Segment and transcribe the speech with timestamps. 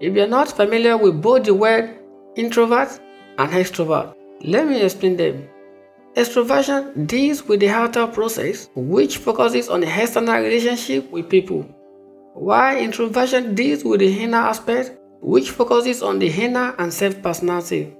[0.00, 1.98] If you're not familiar with both the word
[2.36, 2.88] introvert
[3.38, 5.48] and extrovert, let me explain them.
[6.14, 11.62] Extroversion deals with the outer process, which focuses on the external relationship with people,
[12.34, 17.94] while introversion deals with the inner aspect, which focuses on the inner and self personality.